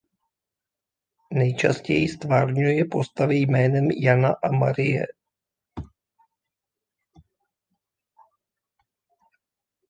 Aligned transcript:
Nejčastěji 1.31 2.07
ztvárňuje 2.07 2.85
postavy 2.85 3.37
jménem 3.39 3.91
Jana 3.91 4.33
a 4.43 4.51
Marie. 4.51 5.07